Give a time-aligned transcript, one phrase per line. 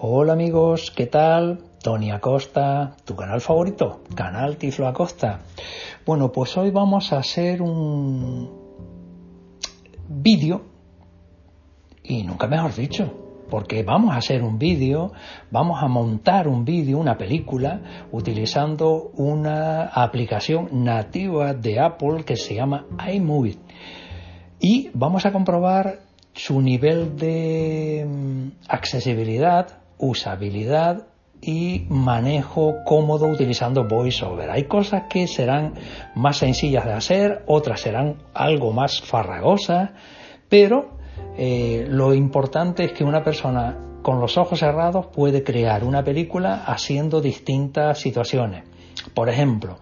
[0.00, 1.58] Hola amigos, ¿qué tal?
[1.82, 5.40] Tony Acosta, tu canal favorito, Canal Tiflo Acosta.
[6.06, 8.48] Bueno, pues hoy vamos a hacer un
[10.08, 10.62] vídeo
[12.04, 13.12] y nunca mejor dicho,
[13.50, 15.10] porque vamos a hacer un vídeo,
[15.50, 22.54] vamos a montar un vídeo, una película, utilizando una aplicación nativa de Apple que se
[22.54, 23.58] llama iMovie.
[24.60, 26.02] Y vamos a comprobar
[26.34, 31.06] su nivel de mm, accesibilidad, usabilidad
[31.40, 34.50] y manejo cómodo utilizando VoiceOver.
[34.50, 35.74] Hay cosas que serán
[36.14, 39.90] más sencillas de hacer, otras serán algo más farragosas,
[40.48, 40.98] pero
[41.36, 46.64] eh, lo importante es que una persona con los ojos cerrados puede crear una película
[46.66, 48.64] haciendo distintas situaciones.
[49.14, 49.78] Por ejemplo,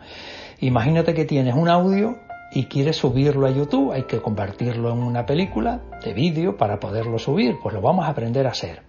[0.60, 2.16] imagínate que tienes un audio
[2.52, 7.18] y quieres subirlo a YouTube, hay que convertirlo en una película de vídeo para poderlo
[7.18, 8.82] subir, pues lo vamos a aprender a hacer.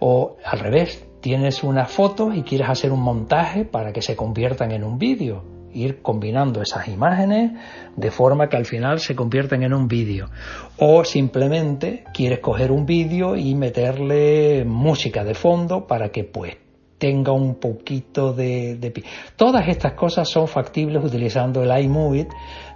[0.00, 4.72] O al revés, tienes una foto y quieres hacer un montaje para que se conviertan
[4.72, 7.52] en un vídeo ir combinando esas imágenes
[7.96, 10.30] de forma que al final se convierten en un vídeo.
[10.78, 16.56] O simplemente quieres coger un vídeo y meterle música de fondo para que pues
[16.98, 19.04] tenga un poquito de, de...
[19.36, 22.26] Todas estas cosas son factibles utilizando el iMovie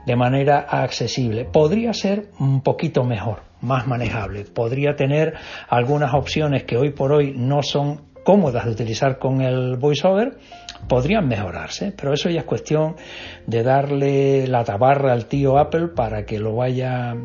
[0.07, 1.45] de manera accesible.
[1.45, 4.45] Podría ser un poquito mejor, más manejable.
[4.45, 5.35] Podría tener
[5.69, 10.39] algunas opciones que hoy por hoy no son cómodas de utilizar con el VoiceOver,
[10.89, 12.97] podrían mejorarse, pero eso ya es cuestión
[13.47, 17.17] de darle la tabarra al tío Apple para que lo vaya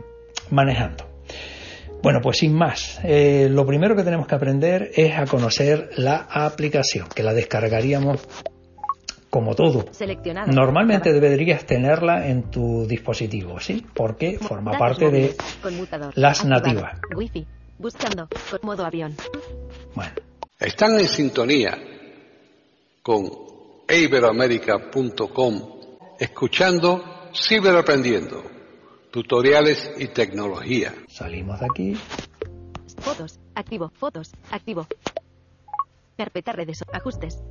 [0.49, 1.05] manejando.
[2.01, 6.27] Bueno, pues sin más, eh, lo primero que tenemos que aprender es a conocer la
[6.29, 8.27] aplicación, que la descargaríamos
[9.29, 9.85] como todo.
[10.47, 13.85] Normalmente deberías tenerla en tu dispositivo, ¿sí?
[13.93, 15.35] Porque forma parte de
[16.15, 16.99] las nativas.
[17.77, 18.27] Buscando.
[18.63, 19.15] Modo avión.
[19.93, 20.11] Bueno.
[20.59, 21.77] Están en sintonía
[23.03, 23.29] con
[23.87, 25.61] iberoamerica.com
[26.19, 28.43] escuchando Ciberaprendiendo,
[29.11, 30.95] tutoriales y tecnología.
[31.07, 31.97] Salimos de aquí.
[32.97, 34.87] Fotos, activo, fotos, activo.
[36.17, 37.43] Carpeta redes, ajustes.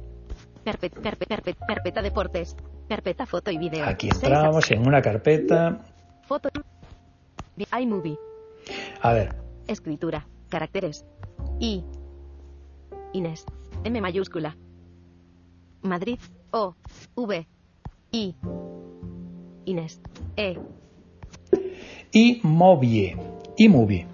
[0.66, 2.56] Carpeta, carpeta, deportes.
[2.88, 3.87] Carpeta foto y video.
[3.87, 5.84] Aquí entramos en una carpeta.
[6.25, 6.49] Foto.
[7.81, 8.19] iMovie.
[9.00, 9.37] A ver.
[9.69, 10.26] Escritura.
[10.49, 11.06] Caracteres.
[11.60, 11.84] I.
[13.12, 13.47] Inés.
[13.84, 14.56] M mayúscula.
[15.82, 16.19] Madrid.
[16.50, 16.75] O.
[17.15, 17.47] V.
[18.10, 18.34] I.
[19.66, 20.00] Inés.
[20.37, 20.59] E.
[22.10, 23.16] Y Movie.
[23.56, 24.05] Y Movie.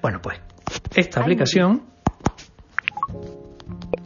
[0.00, 0.40] Bueno, pues
[0.94, 1.82] esta aplicación.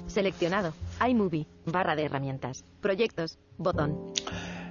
[0.07, 0.73] Seleccionado.
[1.07, 1.47] iMovie.
[1.67, 2.65] Barra de herramientas.
[2.81, 3.39] Proyectos.
[3.59, 4.13] Botón.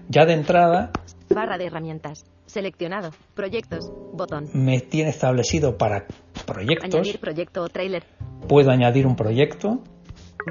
[0.10, 0.92] Ya de entrada.
[1.30, 2.26] Barra de herramientas.
[2.46, 3.12] Seleccionado.
[3.34, 3.92] Proyectos.
[4.14, 4.50] Botón.
[4.54, 6.06] Me tiene establecido para
[6.46, 6.94] proyectos.
[6.94, 8.04] Añadir proyecto o trailer.
[8.48, 9.82] Puedo añadir un proyecto.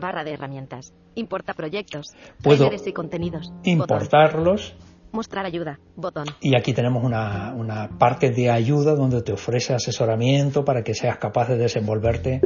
[0.00, 0.92] Barra de herramientas.
[1.14, 2.14] Importa proyectos.
[2.42, 3.52] Puedo y contenidos.
[3.64, 4.74] importarlos.
[5.12, 5.78] Mostrar ayuda.
[5.94, 6.24] Botón.
[6.40, 11.18] Y aquí tenemos una, una, parte de ayuda donde te ofrece asesoramiento para que seas
[11.18, 12.40] capaz de desenvolverte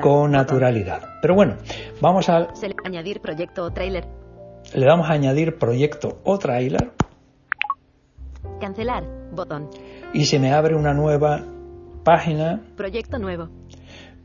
[0.00, 1.02] con naturalidad.
[1.20, 1.56] Pero bueno,
[2.00, 2.48] vamos a...
[2.84, 4.06] Añadir proyecto o trailer.
[4.74, 6.92] Le damos a añadir proyecto o trailer.
[8.60, 9.04] Cancelar.
[9.32, 9.68] Botón.
[10.14, 11.44] Y se me abre una nueva
[12.04, 12.62] página.
[12.76, 13.48] Proyecto nuevo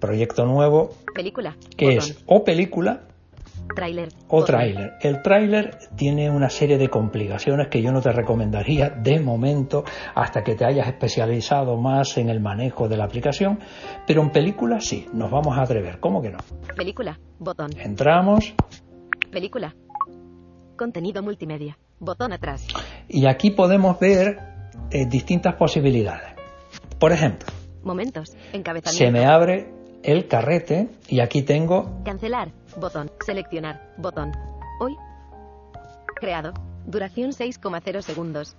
[0.04, 0.90] proyecto nuevo.
[1.16, 1.56] Película.
[1.78, 3.08] Que es o película.
[3.76, 4.10] Trailer.
[4.28, 4.94] O trailer.
[5.02, 9.84] El trailer tiene una serie de complicaciones que yo no te recomendaría de momento
[10.16, 13.60] hasta que te hayas especializado más en el manejo de la aplicación.
[14.06, 16.00] Pero en película sí, nos vamos a atrever.
[16.00, 16.38] ¿Cómo que no?
[16.76, 17.20] Película.
[17.40, 17.72] Botón.
[17.80, 18.54] Entramos.
[19.32, 19.76] Película.
[20.78, 21.78] Contenido multimedia.
[22.00, 22.68] Botón atrás.
[23.08, 24.38] Y aquí podemos ver
[24.92, 26.34] eh, distintas posibilidades.
[27.00, 27.48] Por ejemplo.
[27.84, 28.36] Momentos.
[28.54, 29.06] Encabezamiento.
[29.06, 32.50] Se me abre el carrete y aquí tengo Cancelar.
[32.78, 33.12] Botón.
[33.26, 33.82] Seleccionar.
[33.98, 34.32] Botón.
[34.80, 34.96] Hoy.
[36.16, 36.54] Creado.
[36.86, 38.56] Duración 6,0 segundos.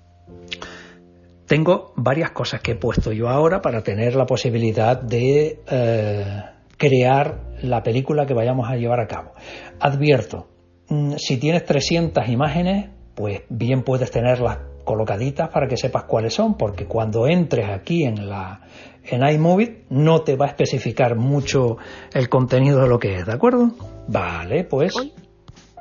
[1.47, 6.43] tengo varias cosas que he puesto yo ahora para tener la posibilidad de eh,
[6.79, 9.33] crear la película que vayamos a llevar a cabo.
[9.81, 10.49] Advierto,
[10.89, 16.57] mm, si tienes 300 imágenes, pues bien puedes tenerlas colocaditas para que sepas cuáles son,
[16.57, 18.61] porque cuando entres aquí en la
[19.05, 21.77] en iMovie no te va a especificar mucho
[22.13, 23.71] el contenido de lo que es, ¿de acuerdo?
[24.09, 25.13] Vale, pues Hoy.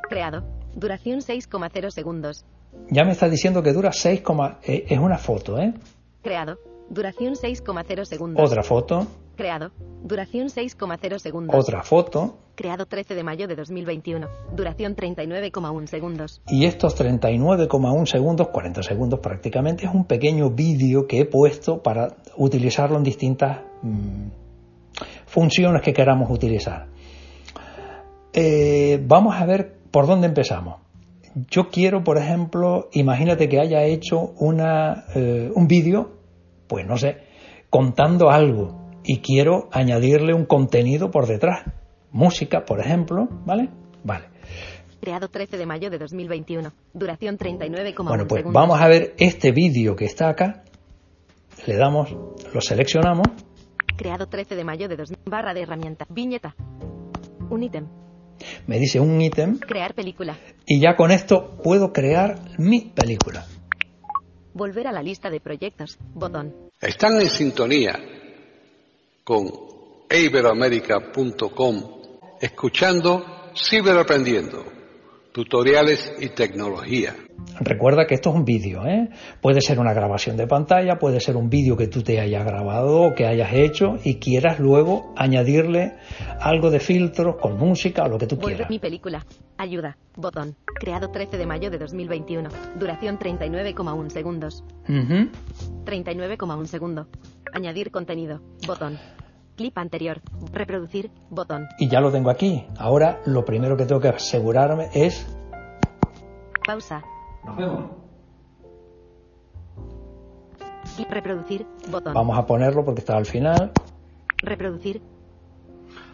[0.10, 0.44] Creado.
[0.76, 2.46] Duración 6,0 segundos.
[2.90, 4.24] ya me está diciendo que dura 6,
[4.64, 5.74] eh, es una foto, ¿eh?
[6.22, 6.58] Creado.
[6.90, 8.52] Duración 6,0 segundos.
[8.52, 9.72] Otra foto, Creado.
[10.04, 11.56] Duración 6,0 segundos.
[11.56, 14.28] otra foto, Creado 13 de mayo de 2021.
[14.56, 16.42] Duración 39,1 segundos.
[16.48, 22.18] y estos 39,1 segundos, 40 segundos prácticamente, es un pequeño vídeo que he puesto para
[22.38, 24.28] utilizarlo en distintas mm,
[25.26, 26.88] funciones que queramos utilizar.
[28.34, 30.76] Eh, vamos a ver por dónde empezamos.
[31.50, 36.18] Yo quiero, por ejemplo, imagínate que haya hecho una, eh, un vídeo,
[36.68, 37.18] pues no sé,
[37.72, 41.64] contando algo y quiero añadirle un contenido por detrás.
[42.12, 43.70] Música, por ejemplo, ¿vale?
[44.04, 44.26] Vale.
[45.02, 46.72] Creado 13 de mayo de 2021.
[46.94, 48.54] Duración 39,1 Bueno, pues segundos.
[48.62, 50.64] vamos a ver este vídeo que está acá.
[51.68, 52.12] Le damos,
[52.54, 53.28] lo seleccionamos.
[53.98, 55.20] Creado 13 de mayo de 2000.
[55.26, 56.06] Barra de herramienta.
[56.10, 56.56] Viñeta.
[57.50, 57.88] Un ítem.
[58.68, 60.38] Me dice un ítem Crear película.
[60.66, 63.46] y ya con esto puedo crear mi película.
[64.54, 65.98] Volver a la lista de proyectos.
[66.14, 66.54] Botón.
[66.82, 67.94] Están en sintonía
[69.24, 69.50] con
[70.10, 71.84] iberoamerica.com
[72.42, 73.26] escuchando
[73.56, 74.66] Ciberaprendiendo,
[75.32, 77.16] tutoriales y tecnología.
[77.60, 79.10] Recuerda que esto es un vídeo, ¿eh?
[79.42, 83.02] Puede ser una grabación de pantalla, puede ser un vídeo que tú te hayas grabado
[83.02, 85.94] o que hayas hecho y quieras luego añadirle
[86.40, 88.70] algo de filtros con música o lo que tú quieras.
[88.70, 89.24] mi película.
[89.64, 89.96] Ayuda.
[90.18, 90.58] Botón.
[90.78, 92.50] Creado 13 de mayo de 2021.
[92.78, 94.62] Duración 39,1 segundos.
[94.90, 95.30] Ujú.
[95.86, 97.08] 39,1 segundo.
[97.54, 98.42] Añadir contenido.
[98.68, 99.00] Botón.
[99.56, 100.22] Clip anterior.
[100.52, 101.12] Reproducir.
[101.30, 101.66] Botón.
[101.80, 102.66] Y ya lo tengo aquí.
[102.78, 105.26] Ahora lo primero que tengo que asegurarme es...
[106.68, 107.02] Pausa.
[107.46, 107.86] Nos vemos.
[110.98, 111.66] Clip reproducir.
[111.90, 112.14] Botón.
[112.14, 113.72] Vamos a ponerlo porque está al final.
[114.40, 115.02] Reproducir.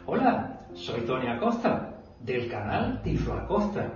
[0.06, 3.92] Hola, soy Tony Acosta, del canal Tiflo Acosta.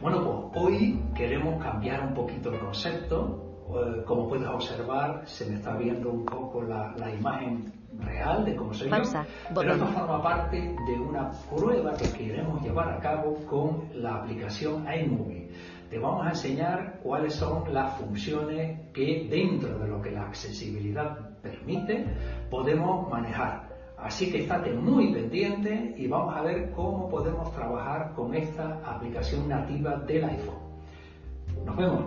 [0.00, 3.48] Bueno, pues hoy queremos cambiar un poquito el concepto.
[3.68, 8.56] Eh, como puedes observar, se me está viendo un poco la, la imagen real de
[8.56, 9.54] cómo soy Pausa, yo.
[9.54, 14.86] Pero esto forma parte de una prueba que queremos llevar a cabo con la aplicación
[14.92, 15.48] iMovie.
[15.90, 21.18] Te vamos a enseñar cuáles son las funciones que dentro de lo que la accesibilidad
[21.42, 22.06] permite
[22.50, 23.71] podemos manejar.
[24.02, 29.48] Así que estate muy pendiente y vamos a ver cómo podemos trabajar con esta aplicación
[29.48, 30.58] nativa del iPhone.
[31.64, 32.04] Nos vemos.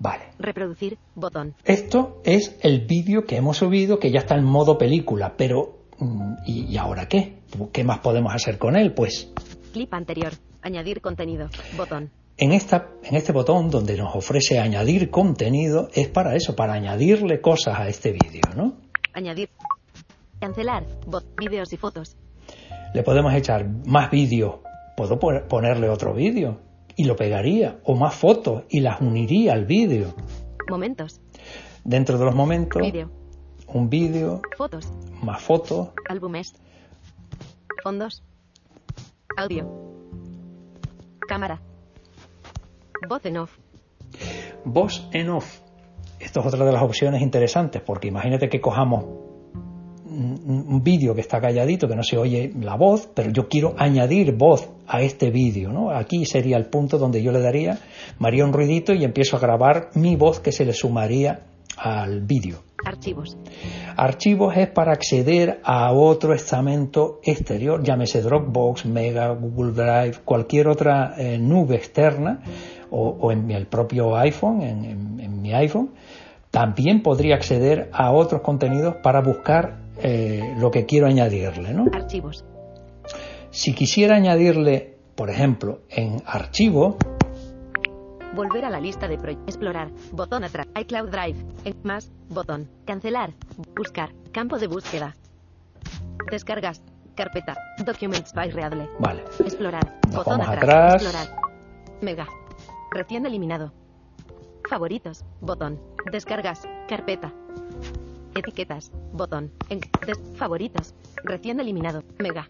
[0.00, 0.24] Vale.
[0.38, 0.98] Reproducir.
[1.14, 1.54] Botón.
[1.64, 6.32] Esto es el vídeo que hemos subido que ya está en modo película, pero mm,
[6.46, 7.38] ¿y, y ahora qué?
[7.72, 8.92] ¿Qué más podemos hacer con él?
[8.92, 9.30] Pues
[9.72, 10.32] Clip anterior.
[10.62, 11.48] Añadir contenido.
[11.76, 12.10] Botón.
[12.36, 17.40] en, esta, en este botón donde nos ofrece añadir contenido es para eso, para añadirle
[17.40, 18.74] cosas a este vídeo, ¿no?
[19.12, 19.50] Añadir.
[20.40, 20.84] Cancelar.
[21.06, 21.24] Bot.
[21.38, 22.16] Vídeos y fotos.
[22.94, 24.56] Le podemos echar más vídeos,
[24.96, 26.60] puedo pon- ponerle otro vídeo
[26.96, 30.14] y lo pegaría, o más fotos y las uniría al vídeo.
[30.68, 31.20] Momentos.
[31.84, 33.10] Dentro de los momentos, Vídeo.
[33.68, 34.92] un vídeo, Fotos.
[35.22, 36.54] más fotos, Álbumes.
[37.82, 38.22] Fondos.
[39.36, 39.66] Audio.
[41.28, 41.60] Cámara.
[43.08, 43.56] Voz en off.
[44.64, 45.60] voz en off.
[46.20, 49.04] Esto es otra de las opciones interesantes, porque imagínate que cojamos
[50.06, 54.32] un, vídeo que está calladito, que no se oye la voz, pero yo quiero añadir
[54.36, 55.90] voz a este vídeo, ¿no?
[55.90, 57.78] Aquí sería el punto donde yo le daría,
[58.18, 61.42] me haría un ruidito y empiezo a grabar mi voz que se le sumaría
[61.76, 62.58] al vídeo.
[62.84, 63.36] Archivos.
[63.96, 71.14] Archivos es para acceder a otro estamento exterior, llámese Dropbox, Mega, Google Drive, cualquier otra
[71.18, 72.40] eh, nube externa
[72.90, 75.19] o, o en el propio iPhone, en- en
[75.50, 75.90] mi iPhone.
[76.50, 81.72] También podría acceder a otros contenidos para buscar eh, lo que quiero añadirle.
[81.72, 81.84] ¿no?
[81.92, 82.44] Archivos.
[83.50, 86.96] Si quisiera añadirle, por ejemplo, en archivo,
[88.32, 89.48] Volver a la lista de proyectos.
[89.48, 89.90] Explorar.
[90.12, 90.68] Botón atrás.
[90.80, 91.36] iCloud Drive.
[91.64, 92.12] En más.
[92.28, 92.68] Botón.
[92.86, 93.32] Cancelar.
[93.76, 94.10] Buscar.
[94.32, 95.16] Campo de búsqueda.
[96.30, 96.80] Descargas.
[97.16, 97.54] Carpeta.
[97.84, 98.88] Documents by Readable.
[99.00, 99.98] vale, Explorar.
[100.06, 100.94] Nos Botón vamos atrás.
[100.94, 101.02] atrás.
[101.02, 101.40] Explorar.
[102.02, 102.26] Mega.
[102.92, 103.72] Recién eliminado.
[104.70, 105.24] Favoritos.
[105.40, 105.80] Botón.
[106.12, 106.62] Descargas.
[106.88, 107.32] Carpeta.
[108.36, 108.92] Etiquetas.
[109.12, 109.50] Botón.
[109.68, 109.80] En
[110.36, 110.94] favoritos.
[111.24, 112.04] Recién eliminado.
[112.20, 112.46] Mega.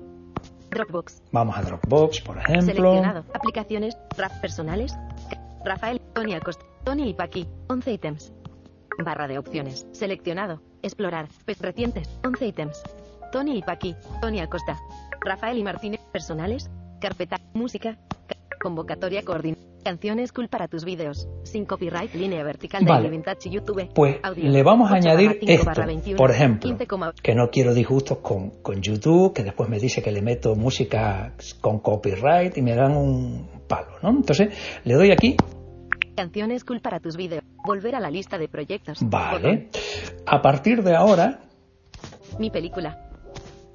[0.69, 1.23] Dropbox.
[1.33, 2.67] Vamos a Dropbox, por ejemplo.
[2.75, 3.25] Seleccionado.
[3.33, 3.97] Aplicaciones.
[4.19, 4.95] RAF personales.
[5.65, 5.99] Rafael.
[6.12, 6.62] Tony Acosta.
[6.85, 7.49] Tony y Paqui.
[7.71, 8.33] 11 ítems.
[9.03, 9.87] Barra de opciones.
[9.93, 10.61] Seleccionado.
[10.83, 11.27] Explorar.
[11.47, 12.11] Pes recientes.
[12.23, 12.83] 11 ítems.
[13.33, 13.97] Tony y Paqui.
[14.21, 14.79] Tony Acosta.
[15.23, 16.00] Rafael y Martínez.
[16.12, 16.69] Personales.
[17.00, 17.39] Carpeta.
[17.55, 17.97] Música.
[18.27, 19.57] ca- Convocatoria coordin.
[19.83, 21.27] Canciones cool para tus vídeos.
[21.50, 22.14] Sin copyright.
[22.14, 23.11] Línea vertical de Vale.
[23.11, 23.88] Vintage YouTube.
[23.95, 24.49] Pues Audio.
[24.49, 26.87] le vamos a 8 añadir barra 5 esto, barra 21, por ejemplo, 15,
[27.23, 31.35] que no quiero disgustos con, con YouTube, que después me dice que le meto música
[31.61, 34.11] con copyright y me dan un palo, ¿no?
[34.11, 34.49] Entonces
[34.85, 35.37] le doy aquí,
[36.16, 37.42] Canciones cool para tus vídeos.
[37.66, 38.99] Volver a la lista de proyectos.
[39.02, 39.69] vale.
[40.26, 41.40] A partir de ahora.
[42.38, 43.10] Mi película.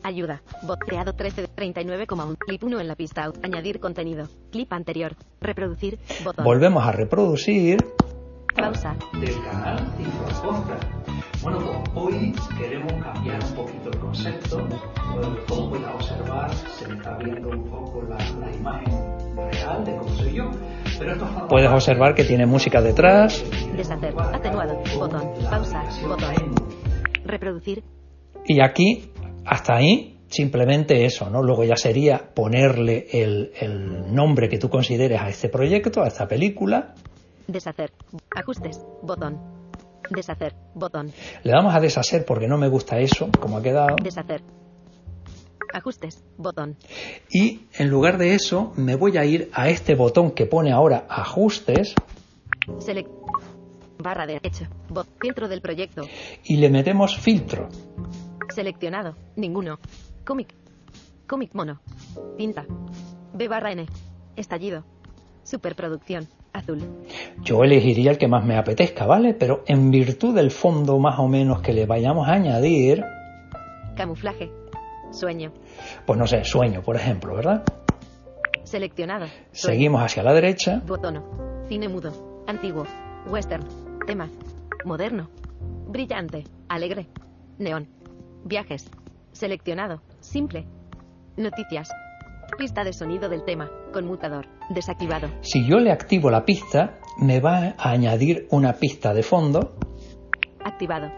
[0.05, 0.43] Ayuda.
[0.61, 2.37] Bot creado 13 de 39,1.
[2.37, 3.23] Clip 1 en la pista.
[3.25, 3.43] out.
[3.43, 4.27] Añadir contenido.
[4.51, 5.15] Clip anterior.
[5.41, 5.97] Reproducir.
[6.23, 6.45] Botón.
[6.45, 7.83] volvemos a reproducir.
[8.55, 8.95] Pausa.
[9.19, 9.91] Del canal.
[11.41, 14.59] Bueno, pues hoy queremos cambiar un poquito el concepto.
[14.59, 18.93] Eh, Como puedes observar, se me está viendo un poco la, la imagen
[19.51, 20.51] real de cómo soy yo.
[20.99, 23.43] Pero esto Puedes observar que tiene música detrás.
[23.75, 24.13] Deshacer.
[24.19, 24.83] Atenuado.
[24.99, 25.31] Botón.
[25.49, 25.83] Pausa.
[26.07, 26.35] Botón.
[27.25, 27.83] Reproducir.
[28.47, 29.11] Y aquí,
[29.45, 31.41] hasta ahí, simplemente eso, ¿no?
[31.43, 36.27] Luego ya sería ponerle el, el nombre que tú consideres a este proyecto, a esta
[36.27, 36.93] película.
[37.47, 37.91] Deshacer.
[38.35, 38.81] Ajustes.
[39.01, 39.39] Botón.
[40.09, 40.53] Deshacer.
[40.73, 41.11] Botón.
[41.43, 43.95] Le damos a deshacer porque no me gusta eso, como ha quedado.
[44.01, 44.41] Deshacer.
[45.73, 46.23] Ajustes.
[46.37, 46.77] Botón.
[47.29, 51.05] Y en lugar de eso, me voy a ir a este botón que pone ahora
[51.09, 51.93] ajustes
[52.79, 53.09] Select.
[53.99, 54.65] Barra de hecho.
[54.89, 55.07] Bot.
[55.19, 56.03] Filtro del proyecto.
[56.43, 57.69] y le metemos filtro.
[58.49, 59.15] Seleccionado.
[59.35, 59.79] Ninguno.
[60.25, 60.53] Cómic.
[61.27, 61.81] Cómic mono.
[62.37, 62.65] Tinta.
[63.33, 63.85] B barra N.
[64.35, 64.83] Estallido.
[65.43, 66.27] Superproducción.
[66.53, 66.81] Azul.
[67.41, 69.33] Yo elegiría el que más me apetezca, ¿vale?
[69.33, 73.03] Pero en virtud del fondo más o menos que le vayamos a añadir,
[73.95, 74.51] Camuflaje.
[75.11, 75.51] Sueño.
[76.05, 77.63] pues no sé, sueño, por ejemplo, ¿verdad?
[78.63, 79.25] Seleccionado.
[79.51, 79.75] Sueño.
[79.75, 80.81] Seguimos hacia la derecha.
[80.85, 81.23] Botono.
[81.67, 82.43] Cine mudo.
[82.47, 82.85] Antiguo.
[83.27, 83.65] Western.
[84.05, 84.29] Tema.
[84.83, 85.29] Moderno.
[85.87, 86.43] Brillante.
[86.67, 87.07] Alegre.
[87.57, 87.87] Neón.
[88.45, 88.85] Viajes.
[89.31, 90.01] Seleccionado.
[90.19, 90.67] Simple.
[91.35, 91.89] Noticias.
[92.59, 93.71] Pista de sonido del tema.
[93.91, 94.45] Conmutador.
[94.69, 95.29] Desactivado.
[95.41, 99.75] Si yo le activo la pista, me va a añadir una pista de fondo
[100.63, 101.11] Activado.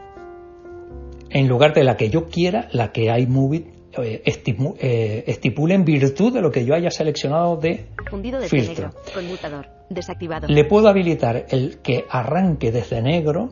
[1.29, 6.33] en lugar de la que yo quiera, la que iMovie eh, eh, estipule en virtud
[6.33, 8.87] de lo que yo haya seleccionado de Fundido filtro.
[8.87, 8.99] negro.
[9.13, 9.67] Conmutador.
[9.89, 10.47] Desactivado.
[10.47, 13.49] Le puedo habilitar el que arranque desde negro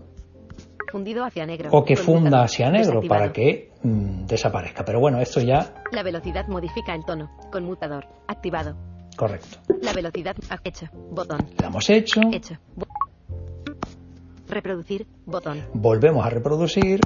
[0.95, 1.67] Fundido hacia negro.
[1.73, 4.85] o que funda hacia negro para que mm, desaparezca.
[4.85, 7.29] Pero bueno, esto ya La velocidad modifica el tono.
[7.51, 8.07] Conmutador.
[8.29, 8.77] Activado.
[9.17, 9.57] correcto.
[9.81, 10.37] La velocidad.
[10.63, 10.85] Hecho.
[11.11, 11.39] Botón.
[11.59, 12.55] Le hemos hecho, Hecho.
[14.47, 15.05] Reproducir.
[15.25, 15.65] Botón.
[15.73, 17.01] volvemos a reproducir.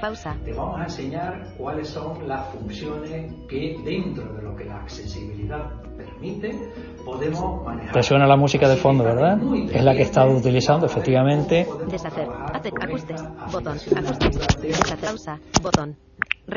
[0.00, 0.36] Pausa.
[0.44, 5.72] Te vamos a enseñar cuáles son las funciones que dentro de lo que la accesibilidad
[5.96, 6.56] permite
[7.04, 7.92] podemos manejar.
[7.92, 9.38] Te suena la música de fondo, ¿verdad?
[9.72, 11.66] Es la que he estado utilizando, efectivamente.
[11.90, 12.28] Deshacer.
[12.52, 13.22] Ate- ajustes.
[13.52, 13.76] Botón.
[13.76, 14.60] Ajustes.
[14.62, 14.98] Deshacer.
[15.00, 15.38] Pausa.
[15.62, 15.96] Botón.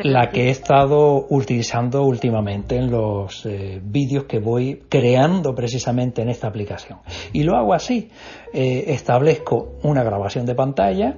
[0.03, 6.29] La que he estado utilizando últimamente en los eh, vídeos que voy creando precisamente en
[6.29, 6.99] esta aplicación.
[7.33, 8.09] Y lo hago así.
[8.53, 11.17] Eh, establezco una grabación de pantalla,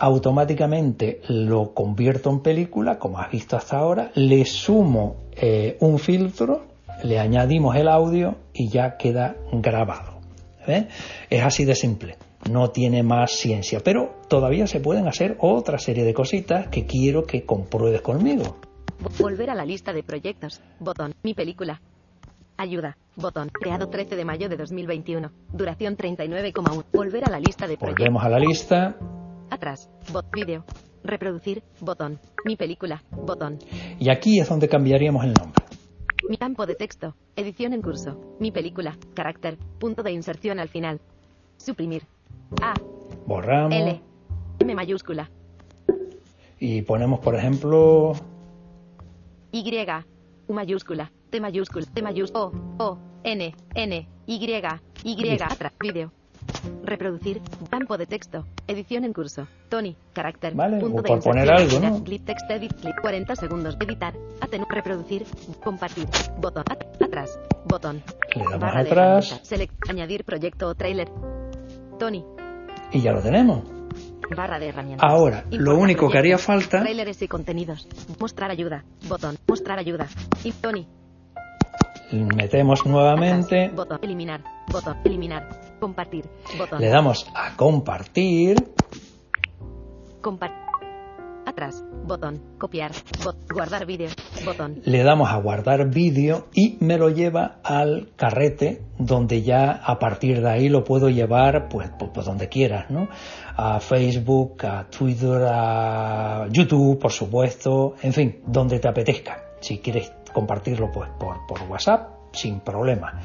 [0.00, 6.62] automáticamente lo convierto en película, como has visto hasta ahora, le sumo eh, un filtro,
[7.04, 10.18] le añadimos el audio y ya queda grabado.
[10.66, 10.88] ¿eh?
[11.28, 12.16] Es así de simple,
[12.50, 17.24] no tiene más ciencia, pero todavía se pueden hacer otra serie de cositas que quiero
[17.24, 18.56] que compruebes conmigo.
[19.02, 20.60] Vo- Volver a la lista de proyectos.
[20.78, 21.14] Botón.
[21.22, 21.80] Mi película.
[22.56, 22.96] Ayuda.
[23.16, 23.48] Botón.
[23.48, 25.30] Creado 13 de mayo de 2021.
[25.52, 26.84] Duración 39,1.
[26.92, 27.98] Volver a la lista de proyectos.
[28.04, 28.96] Volvemos a la lista
[29.50, 29.90] Atrás.
[30.12, 30.26] Bot.
[30.32, 30.64] Vídeo.
[31.02, 31.62] Reproducir.
[31.80, 32.18] Botón.
[32.44, 33.02] Mi película.
[33.10, 33.58] Botón.
[33.98, 35.64] y aquí es donde cambiaríamos el nombre.
[36.28, 37.14] Mi campo de texto.
[37.36, 38.36] Edición en curso.
[38.38, 38.96] Mi película.
[39.14, 39.58] Carácter.
[39.78, 41.00] Punto de inserción al final.
[41.56, 42.02] Suprimir.
[42.62, 42.74] A.
[43.26, 44.00] Borramos L.
[44.60, 45.30] M mayúscula.
[46.58, 48.12] y ponemos, por ejemplo,
[49.52, 49.86] Y.
[50.46, 51.10] U mayúscula.
[51.30, 51.86] T mayúscula.
[51.92, 52.44] T mayúscula.
[52.44, 52.52] O.
[52.78, 52.98] O.
[53.24, 53.54] N.
[53.74, 54.08] N.
[54.26, 54.62] Y.
[55.04, 55.28] Y.
[55.42, 55.72] Atrás.
[55.80, 56.12] Vídeo.
[56.84, 57.40] Reproducir.
[57.70, 58.44] Campo de texto.
[58.66, 59.46] Edición en curso.
[59.68, 59.96] Tony.
[60.12, 60.54] Carácter.
[60.54, 62.02] Vale, Punto o de por poner algo, ¿no?
[62.02, 62.72] Clip text edit.
[62.80, 63.76] Clip 40 segundos.
[63.80, 64.14] Editar.
[64.40, 64.64] Atenu.
[64.68, 65.24] Reproducir.
[65.62, 66.06] Compartir.
[66.38, 66.64] Botón.
[66.68, 67.38] At- atrás.
[67.66, 68.02] Botón.
[68.34, 69.26] Le damos Barra de atrás.
[69.26, 69.48] herramientas.
[69.48, 69.74] Select.
[69.88, 71.08] Añadir proyecto o trailer.
[71.98, 72.24] Tony.
[72.92, 73.62] y ya lo tenemos.
[74.36, 75.08] Barra de herramientas.
[75.08, 77.86] Ahora, lo único que haría falta Trailers y contenidos.
[78.20, 78.84] Mostrar ayuda.
[79.08, 79.36] Botón.
[79.46, 80.06] Mostrar ayuda.
[80.44, 80.86] Y Tony.
[82.12, 83.98] Metemos nuevamente, Botón.
[84.02, 84.42] Eliminar.
[84.70, 84.96] Botón.
[85.04, 85.48] Eliminar.
[85.80, 86.24] Compartir.
[86.58, 86.80] Botón.
[86.80, 88.56] le damos a compartir
[90.20, 90.52] Compa-
[91.46, 91.82] Atrás.
[92.06, 92.40] Botón.
[92.58, 92.92] Copiar.
[93.24, 93.36] Bot.
[93.52, 94.08] Guardar vídeo.
[94.44, 94.82] Botón.
[94.84, 100.42] Le damos a guardar vídeo y me lo lleva al carrete donde ya a partir
[100.42, 103.08] de ahí lo puedo llevar pues, pues, pues donde quieras, ¿no?
[103.56, 109.42] A Facebook, a Twitter, a YouTube, por supuesto, en fin, donde te apetezca.
[109.60, 113.20] Si quieres compartirlo pues por, por WhatsApp, sin problema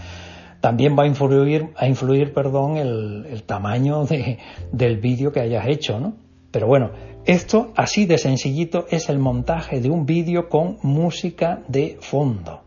[0.61, 4.39] también va a influir, a influir perdón, el, el tamaño de,
[4.71, 6.15] del vídeo que hayas hecho, ¿no?
[6.49, 6.89] Pero bueno,
[7.25, 12.61] esto así de sencillito es el montaje de un vídeo con música de fondo.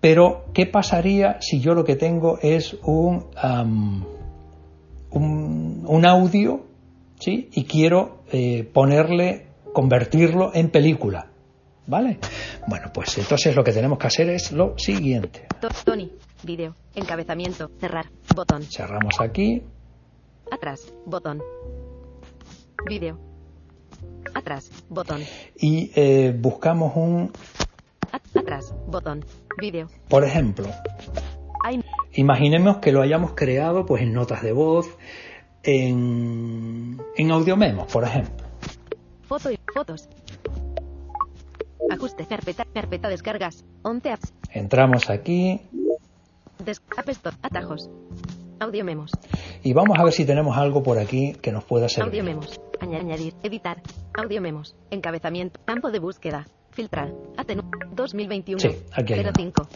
[0.00, 3.26] Pero, ¿qué pasaría si yo lo que tengo es un,
[5.10, 6.66] un, audio
[7.18, 7.50] ¿sí?
[7.52, 11.31] y quiero eh, ponerle, convertirlo en película?
[11.86, 12.18] ¿Vale?
[12.66, 15.46] Bueno, pues entonces lo que tenemos que hacer es lo siguiente.
[15.84, 16.12] Tony,
[16.42, 16.74] Vídeo.
[16.94, 17.70] Encabezamiento.
[17.78, 18.06] Cerrar.
[18.34, 18.62] Botón.
[18.62, 19.62] Cerramos aquí.
[20.50, 20.92] Atrás.
[21.06, 21.40] Botón.
[22.88, 23.18] Vídeo.
[24.34, 24.70] Atrás.
[24.88, 25.22] Botón.
[25.56, 27.32] Y eh, buscamos un...
[28.34, 28.74] Atrás.
[28.86, 29.24] Botón.
[29.60, 29.88] Vídeo.
[30.08, 30.66] Por ejemplo.
[32.14, 34.86] Imaginemos que lo hayamos creado pues en notas de voz,
[35.62, 38.44] en, en audio memos, por ejemplo.
[39.22, 40.08] Foto y fotos.
[41.90, 43.64] Ajuste, carpeta, carpeta descargas.
[43.82, 44.34] 11 apps.
[44.50, 45.60] Entramos aquí.
[47.06, 47.90] Store, atajos.
[48.60, 49.10] Audio memos.
[49.62, 52.10] Y vamos a ver si tenemos algo por aquí que nos pueda servir.
[52.10, 52.60] Audio memos.
[52.80, 53.34] Añadir.
[53.42, 53.82] Editar.
[54.14, 54.76] Audio memos.
[54.90, 55.60] Encabezamiento.
[55.64, 56.46] Campo de búsqueda.
[56.70, 57.12] Filtrar.
[57.36, 57.62] Atenu.
[57.92, 58.60] 2021.
[58.60, 59.66] Sí, aquí hay 05.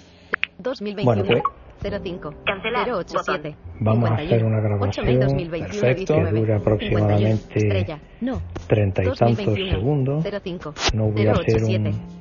[0.58, 1.04] 2021.
[1.04, 2.34] Bueno, pues, 05.
[2.44, 2.90] Cancelar.
[2.90, 3.56] 087.
[3.80, 4.10] Vamos 51.
[4.10, 7.86] a hacer una grabación 2021, perfecto, 19, que dura aproximadamente
[8.20, 8.42] no.
[8.66, 10.24] 30 y tantos segundos.
[10.24, 10.74] 05.
[10.94, 11.28] No voy 087.
[11.28, 12.16] a hacer un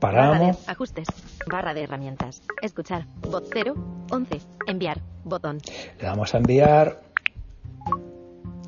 [0.00, 0.68] Paramos.
[0.68, 1.08] ajustes.
[1.50, 2.42] Barra de herramientas.
[2.60, 3.06] Escuchar.
[3.22, 3.74] Bot 0.
[4.10, 4.38] 11.
[4.66, 5.00] Enviar.
[5.24, 5.58] Botón.
[5.98, 7.00] Le damos a enviar.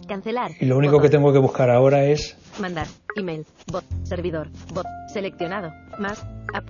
[0.08, 0.52] Cancelar.
[0.60, 1.02] Y lo único botón.
[1.10, 2.38] que tengo que buscar ahora es.
[2.60, 2.86] Mandar.
[3.16, 3.44] Email.
[3.70, 3.84] Bot.
[4.04, 4.48] Servidor.
[4.72, 4.86] Bot.
[5.08, 5.70] Seleccionado.
[5.98, 6.24] Más.
[6.54, 6.68] App.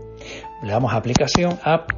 [0.62, 1.58] Le damos a aplicación.
[1.62, 1.90] App.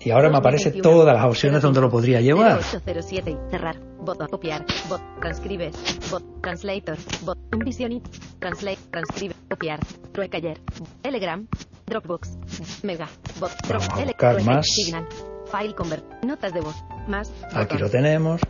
[0.00, 2.60] Y ahora me aparece todas las opciones donde lo podría llevar.
[2.60, 3.36] 0807.
[3.50, 3.80] Cerrar.
[4.00, 4.30] Bot.
[4.30, 4.64] Copiar.
[4.88, 5.00] Bot.
[5.20, 5.76] Transcribes.
[6.10, 6.22] Bot.
[6.40, 6.96] Translator.
[7.22, 7.38] Bot.
[7.52, 8.02] Envision
[8.38, 8.78] Translate.
[8.90, 9.34] Transcribe.
[9.50, 9.80] Copiar.
[10.14, 10.58] Recaller.
[11.02, 11.46] Telegram.
[11.86, 12.38] Dropbox.
[12.84, 13.08] Mega.
[13.40, 13.50] Bot.
[13.66, 13.82] Drop.
[13.88, 14.66] Vamos a buscar más.
[14.66, 15.06] Signal.
[15.50, 16.04] File convert.
[16.24, 16.76] Notas de voz.
[17.06, 17.32] Más.
[17.52, 18.40] Aquí lo tenemos.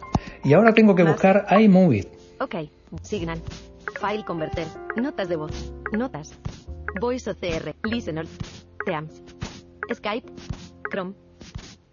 [0.45, 2.09] Y ahora tengo que buscar iMovie.
[2.41, 2.57] Ok.
[3.03, 3.41] Signal.
[4.01, 4.67] File converter.
[4.97, 5.73] Notas de voz.
[5.93, 6.39] Notas.
[7.01, 7.75] Voice OCR.
[7.85, 8.27] Listener.
[8.85, 9.23] Teams.
[9.93, 10.31] Skype.
[10.91, 11.28] Chrome.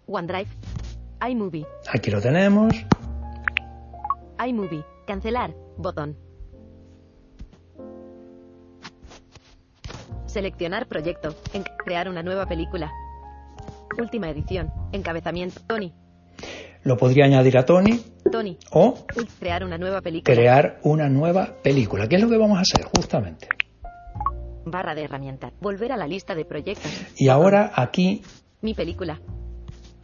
[0.06, 0.48] OneDrive.
[1.28, 1.66] iMovie.
[1.92, 2.72] Aquí lo tenemos.
[4.44, 4.84] iMovie.
[5.06, 5.54] Cancelar.
[5.76, 6.16] Botón.
[10.26, 11.34] Seleccionar proyecto.
[11.52, 12.90] En crear una nueva película.
[13.98, 14.70] Última edición.
[14.92, 15.60] Encabezamiento.
[15.66, 15.92] Tony.
[16.82, 18.00] Lo podría añadir a Tony.
[18.30, 18.58] Tony.
[18.70, 18.94] O
[19.40, 20.34] crear una nueva película.
[20.34, 22.06] Crear una nueva película.
[22.08, 23.48] ¿Qué es lo que vamos a hacer justamente?
[24.66, 25.52] Barra de herramientas.
[25.60, 26.90] Volver a la lista de proyectos.
[27.16, 28.22] Y ahora aquí.
[28.60, 29.20] Mi película.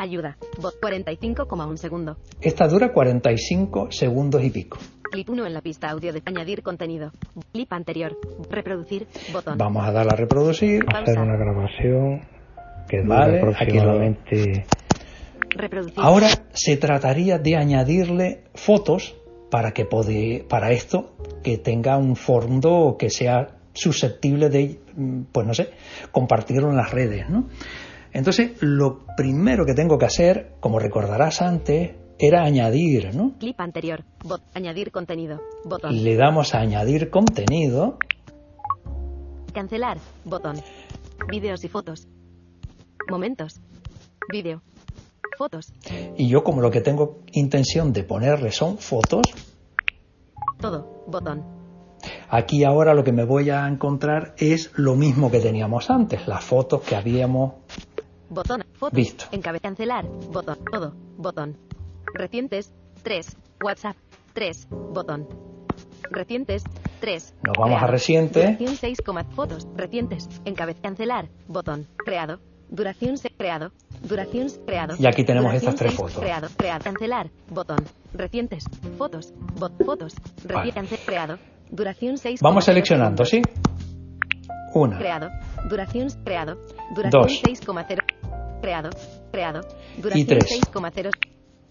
[0.02, 0.36] Ayuda.
[0.60, 2.16] Bot 45,1 segundo.
[2.40, 4.78] Esta dura 45 segundos y pico.
[5.12, 7.12] Clip 1 en la pista audio de añadir contenido.
[7.52, 8.18] Clip anterior.
[8.50, 9.06] Reproducir.
[9.32, 9.58] Botón.
[9.58, 10.84] Vamos a darle a reproducir.
[10.84, 11.02] Pausa.
[11.02, 12.22] Hacer una grabación
[12.88, 14.64] que dura vale, aproximadamente.
[15.50, 15.98] Reproducir.
[15.98, 19.14] Ahora se trataría de añadirle fotos
[19.52, 24.80] para que pode, para esto que tenga un fondo que sea susceptible de,
[25.30, 25.70] pues no sé,
[26.10, 27.48] compartirlo en las redes, ¿no?
[28.12, 33.32] Entonces, lo primero que tengo que hacer, como recordarás antes, era añadir, ¿no?
[33.38, 34.04] Clip anterior.
[34.22, 34.42] Bot.
[34.54, 35.40] Añadir contenido.
[35.64, 36.04] Botón.
[36.04, 37.98] Le damos a añadir contenido.
[39.52, 39.98] Cancelar.
[40.24, 40.56] Botón.
[41.28, 42.06] Vídeos y fotos.
[43.10, 43.60] Momentos.
[44.30, 44.62] Vídeo.
[45.36, 45.72] Fotos.
[46.16, 49.26] Y yo como lo que tengo intención de ponerle son fotos.
[50.60, 51.04] Todo.
[51.08, 51.42] Botón.
[52.28, 56.44] Aquí ahora lo que me voy a encontrar es lo mismo que teníamos antes, las
[56.44, 57.54] fotos que habíamos
[58.32, 58.64] Botón.
[58.72, 58.96] Foto.
[58.96, 59.26] Visto.
[59.30, 60.06] Encabe cancelar.
[60.32, 60.58] Botón.
[60.70, 60.94] Todo.
[61.18, 61.58] Botón.
[62.14, 62.72] Recientes.
[63.02, 63.36] 3.
[63.62, 63.96] WhatsApp.
[64.32, 64.68] 3.
[64.70, 65.28] Botón.
[66.10, 66.64] Recientes.
[67.00, 67.34] 3.
[67.42, 67.84] Nos vamos Creado.
[67.84, 68.40] a reciente.
[68.40, 68.98] Duración 6,
[69.34, 69.68] fotos.
[69.76, 70.28] Recientes.
[70.46, 71.28] Encabez cancelar.
[71.46, 71.86] Botón.
[71.98, 72.40] Creado.
[72.70, 73.70] Duración se creado.
[74.02, 74.94] Duración creado.
[74.98, 76.18] Y aquí tenemos Duración estas tres 6, fotos.
[76.18, 76.48] Creado.
[76.56, 76.84] Creado.
[76.84, 77.30] Cancelar.
[77.50, 77.84] Botón.
[78.14, 78.64] Recientes.
[78.96, 79.34] Fotos.
[79.58, 79.72] Bot.
[79.84, 80.14] Fotos.
[80.48, 80.72] Vale.
[81.04, 81.38] Creado.
[81.70, 82.40] Duración 6.
[82.40, 83.42] Vamos seleccionando, ¿sí?
[84.74, 84.96] Una.
[84.96, 85.28] Creado.
[85.68, 86.56] Duración creado.
[86.94, 87.42] Duración Dos.
[87.42, 88.01] 6,0.
[88.62, 88.90] Creado.
[89.32, 89.60] Creado.
[89.98, 90.44] Duración Y tres.
[90.72, 91.10] 6,0.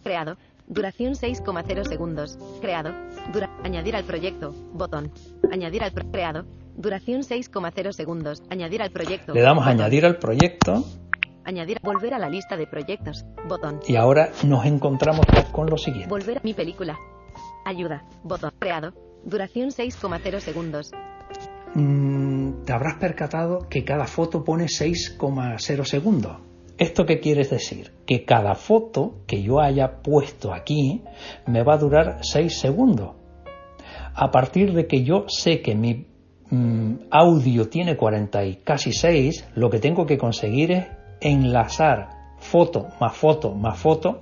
[0.03, 0.37] Creado.
[0.67, 2.37] Duración 6,0 segundos.
[2.59, 2.91] Creado.
[3.31, 4.53] Dura añadir al proyecto.
[4.73, 5.09] Botón.
[5.51, 6.45] Añadir al creado.
[6.75, 8.43] Duración 6,0 segundos.
[8.49, 9.33] Añadir al proyecto.
[9.33, 10.83] Le damos a añadir al proyecto
[11.45, 11.79] Añadir.
[11.81, 13.25] Volver a la lista de proyectos.
[13.47, 13.79] Botón.
[13.87, 16.09] y ahora nos encontramos con lo siguiente.
[16.09, 16.97] Volver a mi película.
[17.65, 18.03] Ayuda.
[18.23, 18.51] Botón.
[18.59, 18.93] Creado.
[19.23, 20.91] Duración 6,0 segundos.
[21.73, 26.50] Mm, te habrás percatado que cada foto pone 6,0 segundos.
[26.81, 27.91] ¿Esto qué quiere decir?
[28.07, 31.03] Que cada foto que yo haya puesto aquí
[31.45, 33.11] me va a durar 6 segundos.
[34.15, 36.07] A partir de que yo sé que mi
[36.49, 40.87] mm, audio tiene 40 y casi 6, lo que tengo que conseguir es
[41.21, 44.21] enlazar foto más foto más foto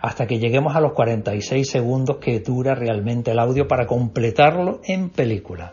[0.00, 5.10] hasta que lleguemos a los 46 segundos que dura realmente el audio para completarlo en
[5.10, 5.72] película.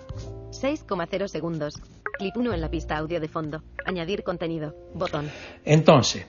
[0.49, 1.75] 6,0 segundos.
[2.17, 3.61] Clip 1 en la pista audio de fondo.
[3.85, 4.75] Añadir contenido.
[4.93, 5.29] Botón.
[5.65, 6.25] Entonces,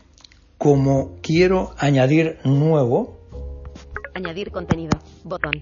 [0.59, 3.19] como quiero añadir nuevo,
[4.15, 4.99] Añadir contenido.
[5.25, 5.55] Botón.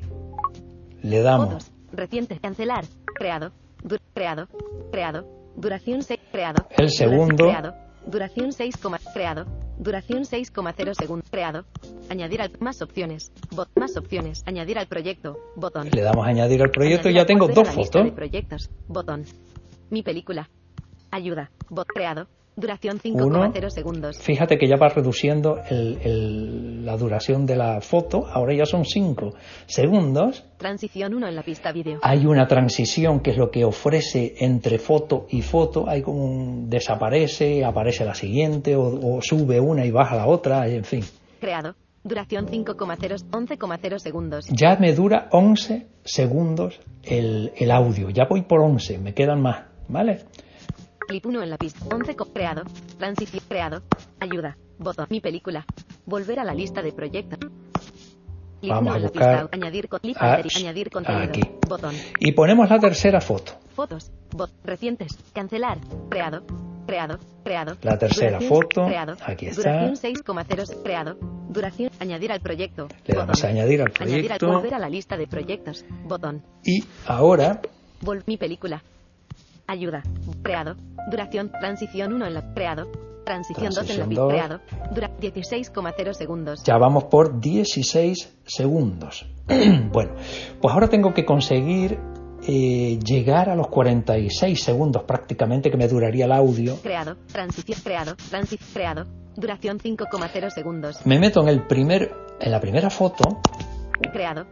[1.02, 1.72] le damos Fotos.
[1.92, 2.38] Reciente.
[2.38, 2.84] Cancelar.
[3.14, 3.52] Creado.
[4.14, 4.46] Creado.
[4.90, 5.26] Creado.
[5.56, 6.20] Duración 6.
[6.30, 6.66] Creado.
[6.76, 7.44] El segundo.
[7.46, 7.74] Creado.
[8.06, 8.74] Duración 6,
[9.14, 9.44] creado.
[9.78, 11.30] Duración 6,0 segundos.
[11.30, 11.64] Creado.
[12.10, 13.32] Añadir al más opciones.
[13.54, 14.42] Bot más opciones.
[14.44, 15.38] Añadir al proyecto.
[15.56, 15.88] Botón.
[15.92, 18.04] le damos a añadir al proyecto y ya tengo dos fotos.
[18.04, 18.70] de proyectos.
[18.88, 19.24] Botón.
[19.92, 20.48] Mi película.
[21.10, 21.50] Ayuda.
[21.68, 22.26] Bot creado.
[22.56, 24.18] Duración 5,0 segundos.
[24.18, 28.84] Fíjate que ya va reduciendo el- el- la duración de la foto, ahora ya son
[28.86, 29.34] 5
[29.66, 30.44] segundos.
[30.56, 31.98] Transición 1 en la pista vídeo.
[32.02, 35.86] Hay una transición que es lo que ofrece entre foto y foto.
[35.88, 40.66] Hay como un desaparece, aparece la siguiente, o, o sube una y baja la otra,
[40.68, 41.02] en fin.
[41.38, 41.74] Creado.
[42.04, 44.46] Duración 5,0 11,0 segundos.
[44.48, 48.10] Ya me dura 11 segundos el, el audio.
[48.10, 50.24] Ya voy por 11, me quedan más, ¿vale?
[51.06, 51.84] Clip 1 en la pista.
[51.94, 52.62] 11 co- creado.
[52.98, 53.82] Transición creado.
[54.20, 54.56] Ayuda.
[54.78, 55.06] Botón.
[55.10, 55.64] Mi película.
[56.06, 57.38] Volver a la lista de proyectos.
[58.60, 59.56] Clip Vamos 1 a en la buscar pista.
[59.56, 60.90] Añadir, clip a- añadir
[61.22, 61.40] aquí.
[61.68, 61.94] Botón.
[62.20, 63.52] Y ponemos la tercera foto.
[63.74, 64.10] Fotos.
[64.64, 65.12] Recientes.
[65.34, 65.78] Cancelar.
[66.08, 66.44] Creado.
[66.86, 67.18] Creado.
[67.44, 67.76] Creado.
[67.82, 68.84] La tercera Duración- foto.
[68.86, 69.16] Creado.
[69.26, 69.62] Aquí está.
[69.86, 70.82] Duración 6,0.
[70.84, 71.16] Creado.
[71.48, 71.90] Duración.
[72.00, 72.86] Añadir al proyecto.
[73.06, 74.46] Le damos a añadir al Añadir al proyecto.
[74.46, 75.84] volver a la lista de proyectos.
[76.04, 76.42] Botón.
[76.64, 77.60] Y ahora
[78.00, 78.82] Vol mi película.
[79.72, 80.02] Ayuda.
[80.42, 80.76] Creado.
[81.10, 81.50] Duración.
[81.50, 82.52] Transición 1 en la.
[82.52, 82.92] Creado.
[83.24, 84.22] Transición 2 en la Transición pista.
[84.22, 84.32] 2.
[84.32, 84.60] Creado.
[84.94, 86.62] Dura 16,0 segundos.
[86.62, 89.26] ya vamos por 16 segundos.
[89.92, 90.12] bueno,
[90.60, 91.98] pues ahora tengo que conseguir
[92.46, 96.76] eh, llegar a los 46 segundos prácticamente que me duraría el audio.
[96.82, 97.16] Creado.
[97.32, 97.80] Transición.
[97.82, 98.16] Creado.
[98.28, 98.68] Transición.
[98.74, 99.06] Creado.
[99.36, 101.06] Duración 5,0 segundos.
[101.06, 103.40] Me meto en el primer, en la primera foto
[104.10, 104.44] Creado.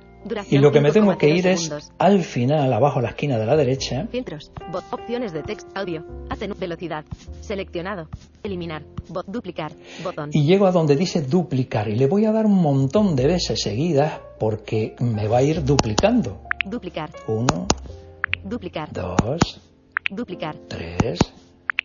[0.50, 1.92] Y lo que me tengo que 5,0 ir es segundos.
[1.98, 4.52] al final, abajo a la esquina de la derecha, Filtros.
[4.70, 4.84] Bot.
[4.90, 5.68] Opciones de text.
[5.74, 6.04] Audio.
[6.28, 6.54] Atenu.
[6.58, 7.04] Velocidad.
[7.40, 8.08] Seleccionado.
[8.42, 8.82] Eliminar.
[9.08, 9.26] Bot.
[9.26, 9.72] Duplicar.
[10.04, 10.30] Botón.
[10.32, 13.60] y llego a donde dice duplicar y le voy a dar un montón de veces
[13.62, 16.42] seguidas porque me va a ir duplicando.
[16.66, 17.10] Duplicar.
[17.26, 17.66] Uno,
[18.44, 18.92] Duplicar.
[18.92, 19.60] dos,
[20.10, 20.56] Duplicar.
[20.68, 21.18] tres,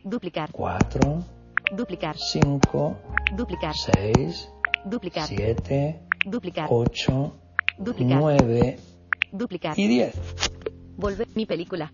[0.03, 0.49] Duplicar.
[0.51, 1.23] cuatro,
[1.71, 2.15] Duplicar.
[2.17, 2.97] cinco,
[3.35, 3.73] Duplicar.
[3.75, 4.49] seis,
[4.85, 5.27] Duplicar.
[5.27, 6.67] siete, Duplicar.
[6.69, 7.35] ocho,
[7.77, 8.17] Duplicar.
[8.19, 8.77] nueve
[9.31, 9.77] Duplicar.
[9.77, 10.15] y diez.
[10.97, 11.27] Volver.
[11.35, 11.91] Mi película.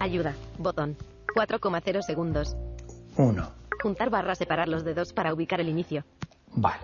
[0.00, 0.34] Ayuda.
[0.58, 0.96] Botón.
[1.34, 2.56] 4,0 segundos.
[3.16, 3.48] Uno.
[3.82, 6.04] Juntar barra separar los dedos para ubicar el inicio.
[6.54, 6.82] Vale.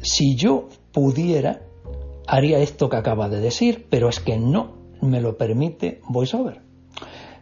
[0.00, 1.60] Si yo pudiera,
[2.26, 6.60] haría esto que acaba de decir, pero es que no me lo permite VoiceOver.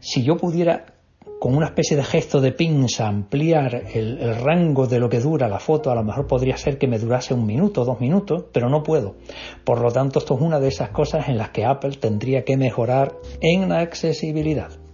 [0.00, 0.95] Si yo pudiera,
[1.38, 5.48] con una especie de gesto de pinza, ampliar el, el rango de lo que dura
[5.48, 8.68] la foto, a lo mejor podría ser que me durase un minuto, dos minutos, pero
[8.68, 9.16] no puedo.
[9.64, 12.56] Por lo tanto, esto es una de esas cosas en las que Apple tendría que
[12.56, 14.85] mejorar en la accesibilidad.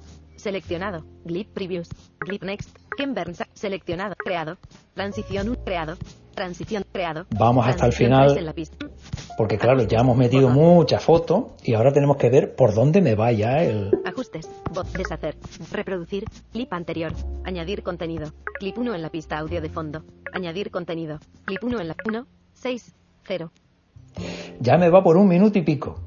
[0.42, 1.04] Seleccionado.
[1.24, 1.88] Glip Previews.
[2.18, 2.76] Glip Next.
[2.96, 3.44] Ken Burns.
[3.54, 4.16] Seleccionado.
[4.18, 4.58] Creado.
[4.92, 5.64] Transición 1.
[5.64, 5.96] Creado.
[6.34, 6.84] Transición.
[6.90, 7.26] Creado.
[7.38, 8.26] Vamos hasta el final.
[8.26, 8.76] 3 en la pista.
[9.38, 13.14] Porque claro, ya hemos metido muchas fotos y ahora tenemos que ver por dónde me
[13.14, 14.50] vaya el, Ajustes.
[14.74, 14.88] Bot.
[14.88, 15.36] Deshacer.
[15.70, 16.24] Reproducir.
[16.50, 17.12] Clip anterior.
[17.44, 18.32] Añadir contenido.
[18.58, 20.02] Clip 1 en la pista audio de fondo.
[20.34, 21.20] Añadir contenido.
[21.44, 22.26] Clip 1 en la 1.
[22.54, 22.94] 6.
[23.28, 23.52] 0.
[24.58, 26.00] ya me va por un minuto y pico.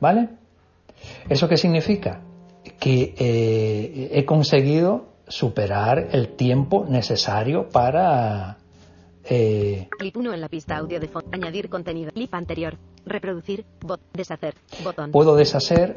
[0.00, 0.30] ¿Vale?
[1.28, 2.22] ¿Eso qué significa?
[2.80, 8.56] Que eh, he conseguido superar el tiempo necesario para...
[9.24, 11.28] eh, Clip 1 en la pista audio de fondo.
[11.32, 12.10] Añadir contenido.
[12.10, 12.78] Clip anterior.
[13.06, 13.64] Reproducir.
[13.82, 14.00] Bot.
[14.14, 14.54] Deshacer.
[14.82, 15.10] Botón.
[15.12, 15.94] puedo deshacer,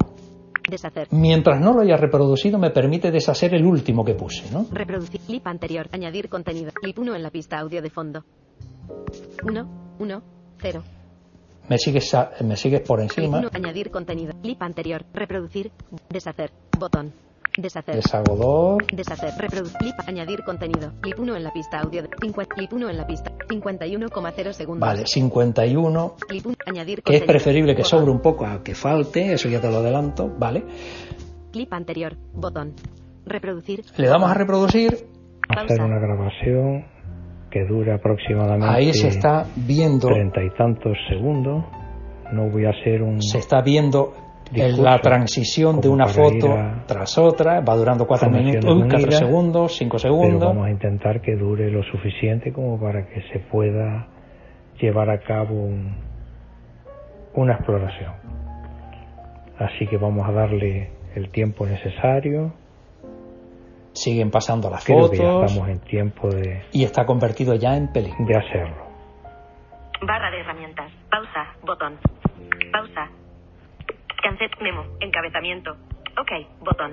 [0.70, 1.08] Deshacer.
[1.10, 4.66] mientras no lo haya reproducido, me permite deshacer el último que puse, ¿no?
[4.70, 5.20] Reproducir.
[5.20, 5.88] Clip anterior.
[5.92, 6.70] Añadir contenido.
[6.72, 8.24] Clip 1 en la pista audio de fondo.
[9.42, 9.96] 1.
[9.98, 10.22] 1.
[10.60, 10.82] 0.
[11.68, 13.48] Me sigues, a- me sigues por Clip encima, 1.
[13.52, 14.32] Añadir contenido.
[14.42, 15.02] Clip anterior.
[15.14, 15.70] Reproducir.
[16.10, 16.50] Deshacer.
[16.78, 17.12] Botón.
[17.56, 17.94] Deshacer.
[17.94, 19.32] deshago dos, Deshacer.
[19.38, 19.78] Reproducir.
[19.78, 19.94] Clip.
[20.08, 20.90] Añadir contenido.
[21.00, 22.02] Clip 1 en la pista audio.
[22.02, 22.54] De 50.
[22.56, 23.30] Clip 1 en la pista.
[23.48, 24.86] 51,0 segundos.
[24.88, 26.56] vale, 51, Clip 1.
[26.66, 27.26] Añadir que es contenido.
[27.26, 28.00] preferible que Botón.
[28.00, 30.64] sobre un poco a que falte, eso ya te lo adelanto, ¿vale?
[31.52, 32.16] Clip anterior.
[32.34, 32.74] Botón.
[33.24, 33.84] Reproducir.
[33.96, 35.06] Le damos a reproducir,
[35.48, 36.86] Hacer una grabación
[37.54, 41.62] que dure aproximadamente ahí se está viendo, treinta y tantos segundos.
[42.32, 43.22] No voy a hacer un...
[43.22, 44.12] se está viendo
[44.52, 46.48] la transición de una foto
[46.86, 50.40] tras otra va durando cuatro minutos, cuatro segundos, cinco segundos.
[50.40, 54.08] Pero vamos a intentar que dure lo suficiente como para que se pueda
[54.80, 55.68] llevar a cabo
[57.34, 58.14] una exploración.
[59.58, 62.52] Así que vamos a darle el tiempo necesario.
[63.94, 65.12] Siguen pasando las fotos.
[65.12, 66.64] estamos en tiempo de.
[66.72, 68.26] Y está convertido ya en película.
[68.28, 68.84] De hacerlo.
[70.02, 70.92] Barra de herramientas.
[71.10, 71.54] Pausa.
[71.64, 71.98] Botón.
[72.72, 73.08] Pausa.
[74.22, 74.84] Cancel memo.
[75.00, 75.70] Encabezamiento.
[76.20, 76.46] Ok.
[76.60, 76.90] Botón.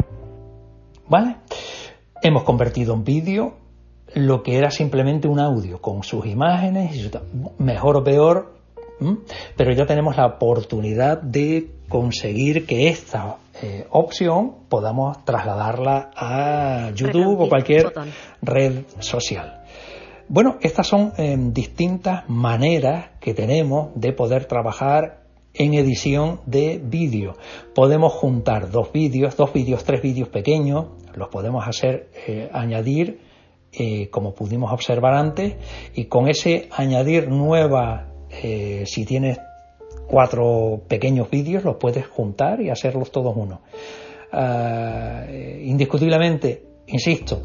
[1.08, 1.38] Vale.
[2.22, 3.58] Hemos convertido en vídeo
[4.14, 7.12] lo que era simplemente un audio con sus imágenes, y
[7.64, 8.54] mejor o peor,
[9.56, 17.40] pero ya tenemos la oportunidad de conseguir que esta eh, opción podamos trasladarla a YouTube
[17.40, 17.94] o cualquier
[18.42, 19.62] red social.
[20.28, 27.34] Bueno, estas son em, distintas maneras que tenemos de poder trabajar en edición de vídeo.
[27.76, 33.20] Podemos juntar dos vídeos, dos vídeos, tres vídeos pequeños, los podemos hacer eh, añadir
[33.74, 35.56] eh, como pudimos observar antes
[35.96, 38.08] y con ese añadir nueva,
[38.44, 39.40] eh, si tienes
[40.08, 43.62] cuatro pequeños vídeos, los puedes juntar y hacerlos todos uno.
[44.32, 47.42] Ah, indiscutiblemente, insisto,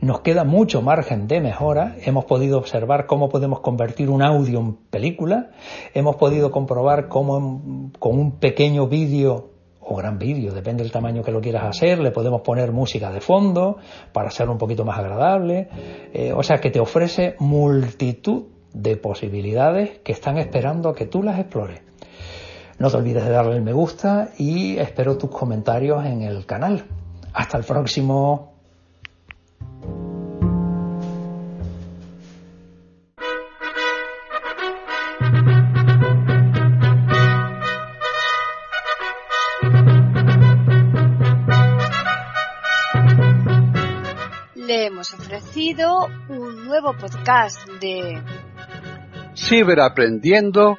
[0.00, 1.96] nos queda mucho margen de mejora.
[2.04, 5.50] Hemos podido observar cómo podemos convertir un audio en película.
[5.94, 9.50] Hemos podido comprobar cómo con un pequeño vídeo
[9.88, 13.20] o gran vídeo, depende del tamaño que lo quieras hacer, le podemos poner música de
[13.20, 13.76] fondo
[14.12, 15.68] para hacerlo un poquito más agradable.
[16.12, 21.22] Eh, o sea que te ofrece multitud de posibilidades que están esperando a que tú
[21.22, 21.80] las explores.
[22.78, 26.84] No te olvides de darle el me gusta y espero tus comentarios en el canal.
[27.32, 28.56] Hasta el próximo
[44.86, 48.22] hemos ofrecido un nuevo podcast de
[49.34, 50.78] Ciberaprendiendo,